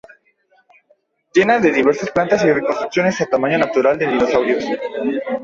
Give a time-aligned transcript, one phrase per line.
[1.31, 4.65] Llena de diversas plantas y reconstrucciones a tamaño natural de dinosaurios.